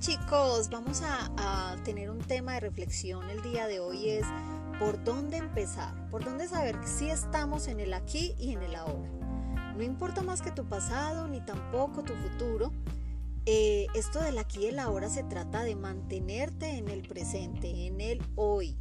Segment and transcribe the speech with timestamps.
[0.00, 4.24] chicos, vamos a, tener un tema de reflexión el día de hoy es
[4.78, 9.10] por dónde empezar, por dónde saber si estamos en el aquí y en el ahora.
[9.76, 12.72] No importa más que tu pasado ni tampoco tu futuro,
[13.44, 18.00] eh, esto del aquí y el ahora se trata de mantenerte en el presente, en
[18.00, 18.78] el hoy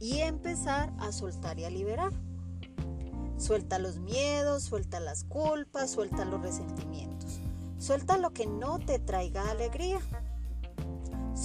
[0.00, 2.12] y empezar a soltar y a liberar.
[3.36, 7.40] Suelta los miedos, suelta las culpas, suelta los resentimientos.
[7.78, 10.00] Suelta lo que no te traiga alegría.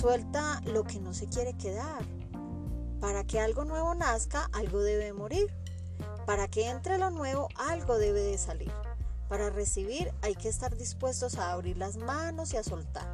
[0.04, 2.04] Suelta lo que no se quiere quedar.
[3.00, 5.50] Para que algo nuevo nazca, algo debe morir.
[6.26, 8.74] Para que entre lo nuevo, algo debe de salir.
[9.30, 13.08] Para recibir hay que estar dispuestos a abrir las manos y a soltar.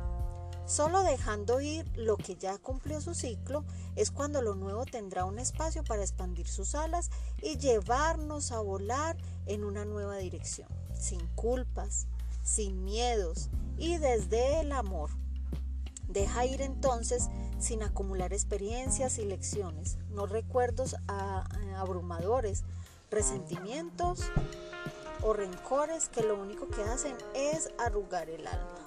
[0.66, 3.64] Solo dejando ir lo que ya cumplió su ciclo
[3.96, 7.12] es cuando lo nuevo tendrá un espacio para expandir sus alas
[7.44, 10.68] y llevarnos a volar en una nueva dirección,
[11.00, 12.08] sin culpas,
[12.42, 15.12] sin miedos y desde el amor.
[16.10, 17.30] Deja ir entonces
[17.60, 20.96] sin acumular experiencias y lecciones, no recuerdos
[21.78, 22.64] abrumadores,
[23.12, 24.22] resentimientos
[25.22, 28.80] o rencores que lo único que hacen es arrugar el alma.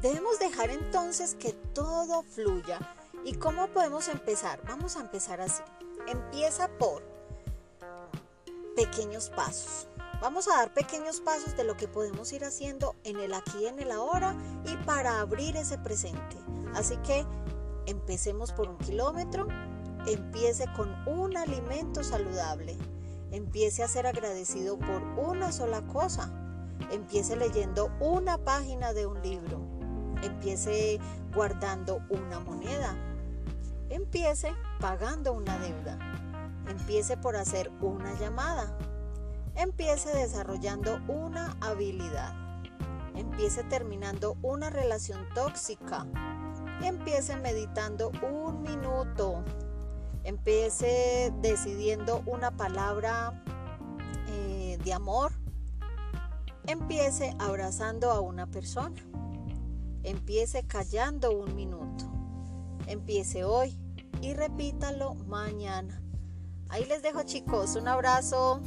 [0.00, 2.78] Debemos dejar entonces que todo fluya.
[3.24, 4.60] ¿Y cómo podemos empezar?
[4.66, 5.62] Vamos a empezar así.
[6.06, 7.02] Empieza por
[8.76, 9.89] pequeños pasos.
[10.20, 13.78] Vamos a dar pequeños pasos de lo que podemos ir haciendo en el aquí, en
[13.78, 16.36] el ahora y para abrir ese presente.
[16.74, 17.24] Así que
[17.86, 19.48] empecemos por un kilómetro,
[20.06, 22.76] empiece con un alimento saludable,
[23.30, 26.30] empiece a ser agradecido por una sola cosa,
[26.90, 29.58] empiece leyendo una página de un libro,
[30.22, 31.00] empiece
[31.34, 32.94] guardando una moneda,
[33.88, 35.98] empiece pagando una deuda,
[36.68, 38.76] empiece por hacer una llamada
[39.54, 42.34] Empiece desarrollando una habilidad.
[43.14, 46.06] Empiece terminando una relación tóxica.
[46.82, 49.44] Empiece meditando un minuto.
[50.24, 53.42] Empiece decidiendo una palabra
[54.28, 55.32] eh, de amor.
[56.66, 58.96] Empiece abrazando a una persona.
[60.02, 62.10] Empiece callando un minuto.
[62.86, 63.78] Empiece hoy
[64.22, 66.02] y repítalo mañana.
[66.68, 68.62] Ahí les dejo chicos, un abrazo.